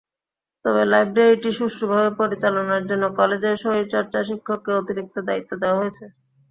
[0.65, 6.05] তবে লাইব্রেরিটি সুষ্ঠুভাবে পরিচালনার জন্য কলেজের শরীরচর্চা শিক্ষককে অতিরিক্ত দায়িত্ব দেওয়া হয়েছে।